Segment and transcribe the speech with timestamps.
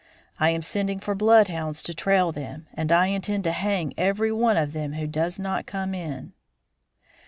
[0.39, 4.57] I am sending for bloodhounds to trail them, and I intend to hang every one
[4.57, 6.33] of them who does not come in."